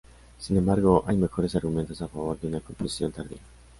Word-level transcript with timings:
Sin 0.39 0.57
embargo, 0.57 1.03
hay 1.05 1.15
mejores 1.15 1.55
argumentos 1.55 2.01
a 2.01 2.07
favor 2.07 2.39
de 2.39 2.47
una 2.47 2.59
composición 2.59 3.11
tardía. 3.11 3.37